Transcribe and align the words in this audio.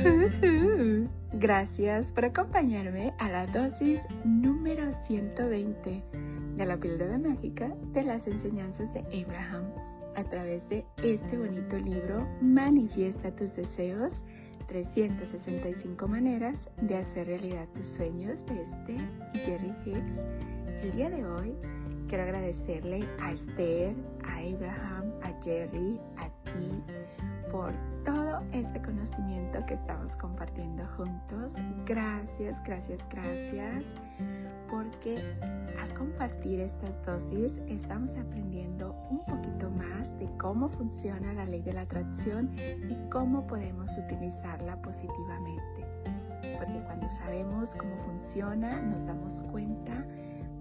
Gracias 1.32 2.12
por 2.12 2.24
acompañarme 2.24 3.12
a 3.18 3.28
la 3.28 3.46
dosis 3.46 4.00
número 4.24 4.90
120 4.92 6.02
de 6.56 6.66
la 6.66 6.76
píldora 6.78 7.18
mágica 7.18 7.74
de 7.92 8.02
las 8.02 8.26
enseñanzas 8.26 8.94
de 8.94 9.00
Abraham 9.00 9.64
a 10.16 10.24
través 10.24 10.68
de 10.68 10.84
este 11.02 11.36
bonito 11.36 11.78
libro 11.78 12.26
Manifiesta 12.40 13.34
tus 13.34 13.54
deseos 13.54 14.14
365 14.68 16.08
maneras 16.08 16.70
de 16.80 16.96
hacer 16.96 17.26
realidad 17.26 17.68
tus 17.74 17.88
sueños 17.88 18.44
de 18.46 18.62
este 18.62 18.96
Jerry 19.44 19.74
Hicks. 19.84 20.24
El 20.82 20.92
día 20.92 21.10
de 21.10 21.26
hoy 21.26 21.54
quiero 22.08 22.24
agradecerle 22.24 23.04
a 23.20 23.32
Esther, 23.32 23.94
a 24.24 24.38
Abraham, 24.38 25.12
a 25.22 25.42
Jerry, 25.42 26.00
a 26.16 26.28
ti 26.44 26.99
por 27.50 27.72
todo 28.04 28.40
este 28.52 28.80
conocimiento 28.82 29.64
que 29.66 29.74
estamos 29.74 30.16
compartiendo 30.16 30.84
juntos. 30.96 31.52
Gracias, 31.86 32.62
gracias, 32.64 33.00
gracias, 33.10 33.84
porque 34.70 35.16
al 35.80 35.94
compartir 35.94 36.60
estas 36.60 36.90
dosis 37.04 37.60
estamos 37.66 38.16
aprendiendo 38.16 38.94
un 39.10 39.20
poquito 39.24 39.70
más 39.70 40.16
de 40.18 40.28
cómo 40.38 40.68
funciona 40.68 41.32
la 41.32 41.44
ley 41.44 41.62
de 41.62 41.72
la 41.72 41.82
atracción 41.82 42.50
y 42.58 42.96
cómo 43.10 43.46
podemos 43.46 43.96
utilizarla 43.96 44.80
positivamente. 44.82 45.86
Porque 46.58 46.80
cuando 46.84 47.08
sabemos 47.08 47.74
cómo 47.74 47.96
funciona, 47.98 48.80
nos 48.80 49.06
damos 49.06 49.42
cuenta 49.50 50.06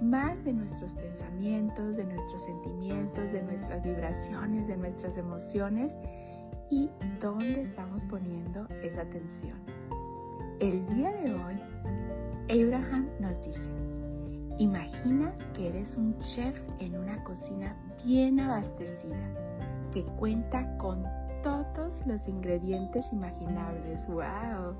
más 0.00 0.44
de 0.44 0.52
nuestros 0.52 0.92
pensamientos, 0.94 1.96
de 1.96 2.04
nuestros 2.04 2.44
sentimientos, 2.44 3.32
de 3.32 3.42
nuestras 3.42 3.82
vibraciones, 3.82 4.66
de 4.66 4.76
nuestras 4.76 5.16
emociones 5.16 5.98
y 6.70 6.90
dónde 7.20 7.62
estamos 7.62 8.04
poniendo 8.04 8.66
esa 8.82 9.02
atención. 9.02 9.58
El 10.60 10.86
día 10.86 11.10
de 11.12 11.34
hoy, 11.34 11.60
Abraham 12.48 13.08
nos 13.20 13.42
dice, 13.42 13.70
imagina 14.58 15.36
que 15.52 15.68
eres 15.68 15.96
un 15.96 16.16
chef 16.18 16.60
en 16.78 16.96
una 16.96 17.22
cocina 17.24 17.76
bien 18.04 18.40
abastecida, 18.40 19.28
que 19.92 20.04
cuenta 20.16 20.76
con 20.78 21.04
todos 21.42 22.00
los 22.06 22.26
ingredientes 22.28 23.12
imaginables. 23.12 24.06
¡Wow! 24.08 24.74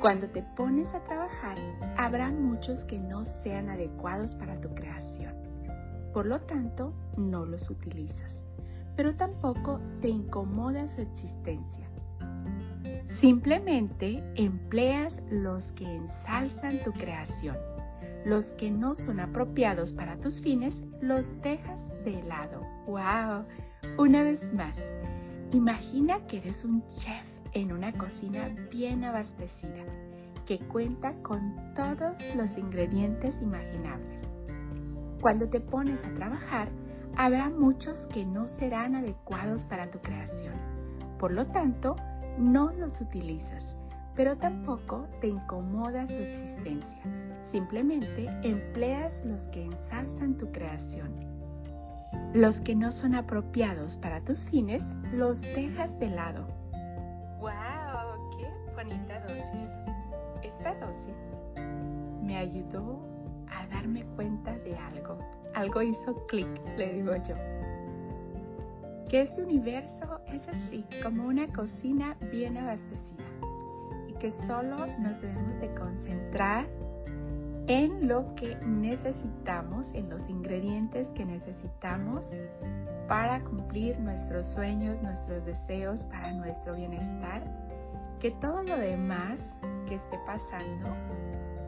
Cuando 0.00 0.28
te 0.28 0.42
pones 0.56 0.94
a 0.94 1.04
trabajar, 1.04 1.56
habrá 1.96 2.30
muchos 2.30 2.84
que 2.84 2.98
no 2.98 3.24
sean 3.24 3.68
adecuados 3.68 4.34
para 4.34 4.60
tu 4.60 4.68
creación. 4.74 5.34
Por 6.12 6.26
lo 6.26 6.40
tanto, 6.40 6.92
no 7.16 7.44
los 7.44 7.70
utilizas 7.70 8.42
pero 8.96 9.14
tampoco 9.14 9.80
te 10.00 10.08
incomoda 10.08 10.88
su 10.88 11.00
existencia. 11.00 11.88
Simplemente 13.06 14.22
empleas 14.36 15.22
los 15.30 15.72
que 15.72 15.84
ensalzan 15.84 16.82
tu 16.82 16.92
creación. 16.92 17.56
Los 18.24 18.52
que 18.52 18.70
no 18.70 18.94
son 18.94 19.20
apropiados 19.20 19.92
para 19.92 20.16
tus 20.18 20.40
fines 20.40 20.84
los 21.00 21.40
dejas 21.42 21.88
de 22.04 22.22
lado. 22.22 22.62
¡Wow! 22.86 23.44
Una 23.98 24.22
vez 24.22 24.54
más, 24.54 24.80
imagina 25.52 26.24
que 26.26 26.38
eres 26.38 26.64
un 26.64 26.84
chef 26.86 27.26
en 27.52 27.72
una 27.72 27.92
cocina 27.92 28.48
bien 28.70 29.04
abastecida, 29.04 29.84
que 30.46 30.58
cuenta 30.58 31.12
con 31.22 31.74
todos 31.74 32.20
los 32.34 32.56
ingredientes 32.56 33.42
imaginables. 33.42 34.28
Cuando 35.20 35.48
te 35.48 35.60
pones 35.60 36.04
a 36.04 36.14
trabajar, 36.14 36.68
habrá 37.16 37.50
muchos 37.50 38.06
que 38.06 38.24
no 38.24 38.48
serán 38.48 38.94
adecuados 38.94 39.64
para 39.64 39.90
tu 39.90 39.98
creación. 40.00 40.54
Por 41.18 41.32
lo 41.32 41.46
tanto, 41.46 41.96
no 42.38 42.72
los 42.72 43.00
utilizas, 43.00 43.76
pero 44.14 44.36
tampoco 44.36 45.06
te 45.20 45.28
incomoda 45.28 46.06
su 46.06 46.18
existencia. 46.18 47.02
Simplemente 47.42 48.28
empleas 48.42 49.24
los 49.24 49.44
que 49.48 49.64
ensalzan 49.64 50.36
tu 50.36 50.50
creación. 50.52 51.12
Los 52.34 52.60
que 52.60 52.74
no 52.74 52.90
son 52.90 53.14
apropiados 53.14 53.96
para 53.96 54.20
tus 54.22 54.44
fines, 54.44 54.84
los 55.12 55.40
dejas 55.42 55.98
de 55.98 56.08
lado. 56.08 56.46
¡Wow! 57.40 58.30
¡Qué 58.38 58.74
bonita 58.74 59.20
dosis! 59.20 59.70
Esta 60.42 60.74
dosis 60.74 61.14
me 62.22 62.36
ayudó 62.36 62.98
a 63.50 63.66
darme 63.66 64.04
cuenta 64.16 64.56
de 64.58 64.76
algo 64.76 65.18
algo 65.54 65.82
hizo 65.82 66.14
clic, 66.26 66.48
le 66.76 66.94
digo 66.94 67.14
yo. 67.28 67.34
Que 69.08 69.20
este 69.22 69.42
universo 69.42 70.20
es 70.32 70.48
así, 70.48 70.84
como 71.02 71.26
una 71.26 71.46
cocina 71.48 72.16
bien 72.30 72.56
abastecida 72.56 73.24
y 74.08 74.12
que 74.14 74.30
solo 74.30 74.86
nos 74.98 75.20
debemos 75.20 75.60
de 75.60 75.74
concentrar 75.74 76.66
en 77.66 78.08
lo 78.08 78.34
que 78.34 78.56
necesitamos, 78.64 79.92
en 79.94 80.08
los 80.08 80.28
ingredientes 80.28 81.10
que 81.10 81.24
necesitamos 81.24 82.30
para 83.08 83.42
cumplir 83.44 83.98
nuestros 84.00 84.46
sueños, 84.46 85.02
nuestros 85.02 85.44
deseos, 85.44 86.02
para 86.04 86.32
nuestro 86.32 86.74
bienestar, 86.74 87.42
que 88.20 88.30
todo 88.30 88.62
lo 88.62 88.76
demás 88.76 89.56
que 89.86 89.96
esté 89.96 90.18
pasando 90.26 90.88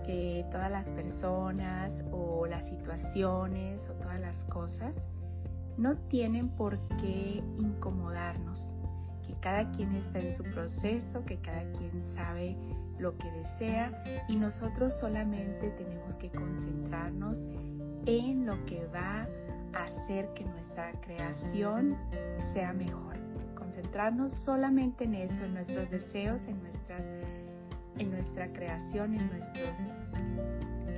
que 0.07 0.45
todas 0.51 0.71
las 0.71 0.87
personas 0.91 2.05
o 2.11 2.47
las 2.47 2.67
situaciones 2.67 3.89
o 3.89 3.95
todas 3.95 4.21
las 4.21 4.45
cosas 4.45 5.01
no 5.77 5.97
tienen 6.09 6.49
por 6.51 6.79
qué 7.01 7.43
incomodarnos, 7.57 8.75
que 9.27 9.35
cada 9.41 9.71
quien 9.73 9.95
está 9.95 10.21
en 10.21 10.37
su 10.37 10.43
proceso, 10.45 11.25
que 11.25 11.39
cada 11.39 11.65
quien 11.73 12.05
sabe 12.05 12.57
lo 12.99 13.17
que 13.19 13.31
desea 13.33 13.93
y 14.29 14.37
nosotros 14.37 14.93
solamente 14.93 15.71
tenemos 15.71 16.17
que 16.17 16.31
concentrarnos 16.31 17.41
en 18.07 18.47
lo 18.47 18.65
que 18.67 18.87
va 18.87 19.27
a 19.75 19.85
hacer 19.85 20.33
que 20.35 20.45
nuestra 20.45 20.93
creación 21.01 21.97
sea 22.53 22.73
mejor. 22.73 23.17
Concentrarnos 23.57 24.33
solamente 24.33 25.05
en 25.05 25.15
eso, 25.15 25.45
en 25.45 25.55
nuestros 25.55 25.91
deseos, 25.91 26.47
en 26.47 26.63
nuestras 26.63 27.03
en 27.99 28.11
nuestra 28.11 28.53
creación, 28.53 29.15
en 29.15 29.29
nuestros, 29.31 29.77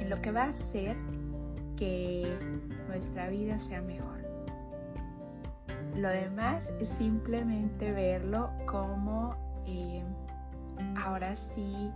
en 0.00 0.10
lo 0.10 0.20
que 0.20 0.32
va 0.32 0.44
a 0.44 0.48
hacer 0.48 0.96
que 1.76 2.36
nuestra 2.88 3.28
vida 3.28 3.58
sea 3.58 3.82
mejor. 3.82 4.16
Lo 5.96 6.08
demás 6.08 6.72
es 6.80 6.88
simplemente 6.88 7.92
verlo 7.92 8.50
como 8.66 9.34
eh, 9.66 10.02
ahora 11.02 11.34
sí 11.36 11.90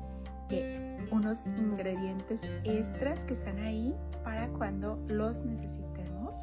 que 0.48 0.98
unos 1.10 1.46
ingredientes 1.46 2.40
extras 2.64 3.24
que 3.24 3.34
están 3.34 3.58
ahí 3.58 3.94
para 4.24 4.48
cuando 4.48 4.98
los 5.08 5.44
necesitemos, 5.44 6.40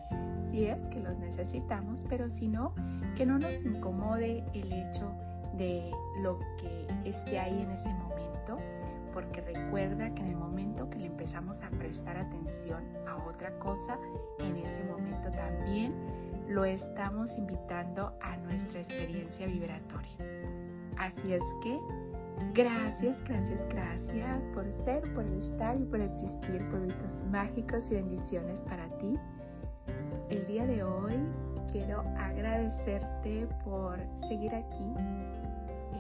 si 0.50 0.66
es 0.66 0.88
que 0.88 1.00
los 1.00 1.18
necesitamos, 1.18 2.06
pero 2.08 2.30
si 2.30 2.48
no, 2.48 2.74
que 3.16 3.26
no 3.26 3.38
nos 3.38 3.64
incomode 3.66 4.44
el 4.54 4.72
hecho 4.72 5.12
de 5.58 5.92
lo 6.22 6.40
que 6.58 6.88
esté 7.10 7.40
ahí 7.40 7.62
en 7.62 7.72
ese 7.72 7.90
momento 7.90 8.37
porque 9.14 9.42
recuerda 9.42 10.14
que 10.14 10.22
en 10.22 10.28
el 10.28 10.36
momento 10.36 10.90
que 10.90 11.00
le 11.00 11.08
empezamos 11.08 11.64
a 11.64 11.70
prestar 11.72 12.18
atención 12.18 12.84
a 13.08 13.16
otra 13.28 13.58
cosa, 13.60 13.98
en 14.40 14.58
ese 14.58 14.84
momento 14.84 15.32
también 15.32 15.94
lo 16.48 16.64
estamos 16.64 17.36
invitando 17.38 18.14
a 18.22 18.38
nuestra 18.38 18.80
experiencia 18.80 19.48
vibratoria. 19.48 20.18
Así 20.98 21.34
es 21.34 21.44
que 21.64 21.80
gracias, 22.54 23.24
gracias, 23.24 23.62
gracias 23.70 24.44
por 24.54 24.70
ser, 24.70 25.14
por 25.14 25.26
estar 25.26 25.80
y 25.80 25.86
por 25.86 26.00
existir, 26.00 26.64
estos 26.88 27.24
mágicos 27.26 27.90
y 27.92 27.96
bendiciones 27.96 28.62
para 28.62 28.88
ti. 29.00 29.18
El 30.30 30.46
día 30.46 30.66
de 30.66 30.84
hoy 30.84 31.16
quiero 31.72 32.02
agradecerte 32.18 33.48
por 33.64 34.00
seguir 34.28 34.54
aquí 34.54 35.47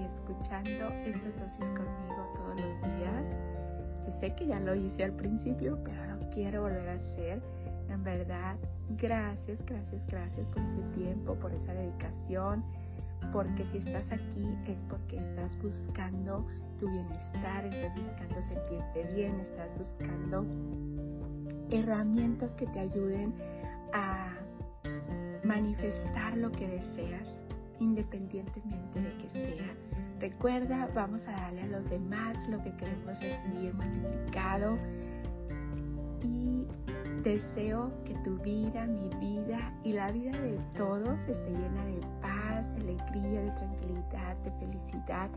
escuchando 0.07 0.89
estas 1.06 1.39
dosis 1.39 1.69
conmigo 1.71 2.33
todos 2.36 2.62
los 2.62 2.81
días. 2.81 3.38
Yo 4.06 4.12
sé 4.12 4.33
que 4.36 4.48
ya 4.48 4.59
lo 4.59 4.75
hice 4.75 5.04
al 5.04 5.13
principio, 5.13 5.77
pero 5.83 6.15
lo 6.15 6.30
quiero 6.30 6.62
volver 6.62 6.89
a 6.89 6.94
hacer. 6.94 7.42
En 7.89 8.04
verdad, 8.04 8.56
gracias, 8.98 9.65
gracias, 9.65 10.06
gracias 10.07 10.45
por 10.48 10.62
ese 10.62 10.81
tiempo, 10.95 11.36
por 11.36 11.54
esa 11.54 11.74
dedicación, 11.74 12.63
porque 13.31 13.65
si 13.65 13.77
estás 13.77 14.12
aquí 14.12 14.57
es 14.68 14.83
porque 14.83 15.18
estás 15.18 15.57
buscando 15.62 16.45
tu 16.77 16.89
bienestar, 16.89 17.65
estás 17.65 17.95
buscando 17.95 18.42
sentirte 18.42 19.04
bien, 19.15 19.39
estás 19.39 19.77
buscando 19.77 20.45
herramientas 21.71 22.54
que 22.54 22.68
te 22.68 22.80
ayuden 22.80 23.33
a 23.94 24.33
manifestar 25.44 26.38
lo 26.38 26.51
que 26.51 26.68
deseas, 26.68 27.39
independientemente 27.80 29.01
de 29.01 29.16
Recuerda, 30.27 30.89
vamos 30.94 31.25
a 31.29 31.31
darle 31.31 31.62
a 31.62 31.68
los 31.68 31.89
demás 31.89 32.35
lo 32.50 32.62
que 32.62 32.69
queremos 32.71 33.18
recibir 33.21 33.74
multiplicado. 33.74 34.77
Y 36.21 36.65
deseo 37.24 37.94
que 38.03 38.13
tu 38.25 38.38
vida, 38.39 38.85
mi 38.88 39.07
vida 39.21 39.57
y 39.85 39.94
la 39.94 40.12
vida 40.12 40.38
de 40.41 40.59
todos 40.75 41.25
esté 41.29 41.50
llena 41.50 41.85
de 41.85 42.01
paz, 42.21 42.75
de 42.75 42.81
alegría, 42.81 43.41
de 43.41 43.51
tranquilidad, 43.51 44.35
de 44.44 44.51
felicidad, 44.59 45.29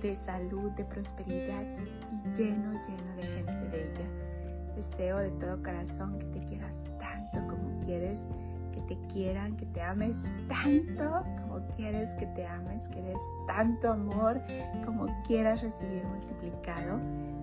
de 0.00 0.14
salud, 0.14 0.70
de 0.72 0.84
prosperidad 0.84 1.64
y 1.80 2.38
lleno, 2.38 2.70
lleno 2.86 3.16
de 3.16 3.22
gente 3.22 3.68
bella. 3.72 4.76
Deseo 4.76 5.18
de 5.18 5.30
todo 5.40 5.60
corazón 5.60 6.20
que 6.20 6.26
te 6.26 6.44
quieras 6.44 6.84
tanto 7.00 7.38
como 7.48 7.80
quieres, 7.80 8.28
que 8.72 8.80
te 8.82 8.96
quieran, 9.12 9.56
que 9.56 9.66
te 9.66 9.82
ames 9.82 10.32
tanto 10.46 11.24
como 11.40 11.45
quieres 11.76 12.10
que 12.18 12.26
te 12.26 12.46
ames, 12.46 12.88
que 12.88 13.02
des 13.02 13.20
tanto 13.46 13.92
amor 13.92 14.40
como 14.84 15.06
quieras 15.26 15.62
recibir 15.62 16.04
multiplicado. 16.04 17.00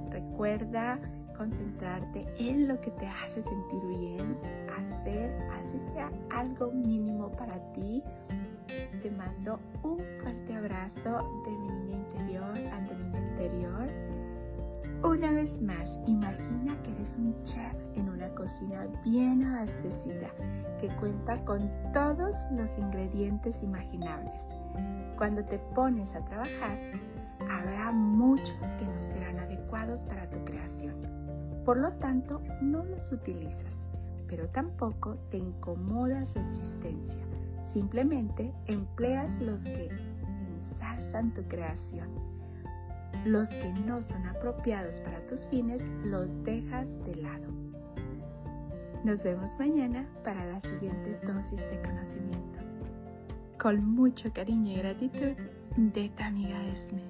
Recuerda 0.09 0.99
concentrarte 1.37 2.25
en 2.37 2.67
lo 2.67 2.79
que 2.79 2.91
te 2.91 3.07
hace 3.07 3.41
sentir 3.41 3.81
bien, 3.87 4.37
hacer, 4.79 5.31
así 5.59 5.79
sea 5.93 6.11
algo 6.31 6.71
mínimo 6.71 7.31
para 7.31 7.57
ti. 7.73 8.03
Te 9.01 9.11
mando 9.11 9.59
un 9.83 9.97
fuerte 10.19 10.55
abrazo 10.55 11.43
de 11.45 11.51
mi 11.51 11.67
niña 11.67 11.97
interior 11.97 12.23
interior. 12.57 13.02
Una 15.13 15.31
vez 15.31 15.61
más, 15.61 15.99
imagina 16.07 16.75
que 16.81 16.91
eres 16.91 17.17
un 17.17 17.31
chef 17.43 17.75
en 17.95 18.09
una 18.09 18.27
cocina 18.33 18.87
bien 19.05 19.43
abastecida 19.43 20.27
que 20.79 20.87
cuenta 20.95 21.45
con 21.45 21.69
todos 21.93 22.35
los 22.51 22.75
ingredientes 22.79 23.61
imaginables. 23.61 24.41
Cuando 25.15 25.45
te 25.45 25.59
pones 25.75 26.15
a 26.15 26.25
trabajar, 26.25 26.79
habrá 27.47 27.91
muchos 27.91 28.73
que 28.79 28.85
no 28.85 29.03
serán 29.03 29.37
adecuados 29.37 30.01
para 30.01 30.27
tu 30.31 30.43
creación 30.45 31.13
por 31.65 31.77
lo 31.77 31.93
tanto, 31.93 32.41
no 32.61 32.83
los 32.83 33.11
utilizas, 33.13 33.87
pero 34.27 34.49
tampoco 34.49 35.15
te 35.29 35.37
incomoda 35.37 36.25
su 36.25 36.39
existencia. 36.39 37.21
Simplemente 37.63 38.53
empleas 38.65 39.39
los 39.39 39.63
que 39.63 39.89
ensalzan 40.55 41.33
tu 41.33 41.41
creación. 41.43 42.09
Los 43.25 43.49
que 43.49 43.71
no 43.85 44.01
son 44.01 44.25
apropiados 44.25 44.99
para 44.99 45.25
tus 45.25 45.45
fines 45.47 45.89
los 46.03 46.43
dejas 46.43 46.89
de 47.05 47.15
lado. 47.15 47.47
Nos 49.03 49.23
vemos 49.23 49.51
mañana 49.59 50.07
para 50.23 50.45
la 50.45 50.61
siguiente 50.61 51.19
dosis 51.25 51.61
de 51.69 51.81
conocimiento. 51.81 52.59
Con 53.59 53.85
mucho 53.85 54.31
cariño 54.33 54.73
y 54.73 54.77
gratitud 54.77 55.35
de 55.77 56.09
tu 56.09 56.23
amiga 56.23 56.57
Esme. 56.67 57.03